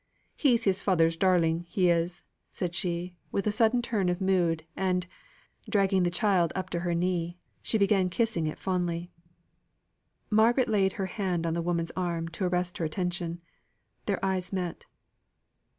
He's 0.35 0.63
his 0.63 0.81
father's 0.81 1.15
darling, 1.15 1.59
he 1.69 1.91
is," 1.91 2.23
said 2.51 2.73
she, 2.73 3.13
with 3.31 3.45
a 3.45 3.51
sudden 3.51 3.83
turn 3.83 4.09
of 4.09 4.19
mood, 4.19 4.65
and, 4.75 5.05
dragging 5.69 6.01
the 6.01 6.09
child 6.09 6.51
up 6.55 6.71
to 6.71 6.79
her 6.79 6.95
knee, 6.95 7.37
she 7.61 7.77
began 7.77 8.09
kissing 8.09 8.47
it 8.47 8.57
fondly. 8.57 9.11
Margaret 10.31 10.69
laid 10.69 10.93
her 10.93 11.05
hand 11.05 11.45
on 11.45 11.53
the 11.53 11.61
woman's 11.61 11.91
arm 11.95 12.29
to 12.29 12.45
arrest 12.45 12.79
her 12.79 12.85
attention. 12.85 13.41
Their 14.07 14.17
eyes 14.25 14.51
met. 14.51 14.87